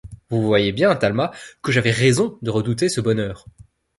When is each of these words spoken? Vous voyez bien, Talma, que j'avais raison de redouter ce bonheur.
Vous 0.31 0.41
voyez 0.41 0.71
bien, 0.71 0.95
Talma, 0.95 1.29
que 1.61 1.71
j'avais 1.71 1.91
raison 1.91 2.39
de 2.41 2.49
redouter 2.49 2.89
ce 2.89 3.01
bonheur. 3.01 3.45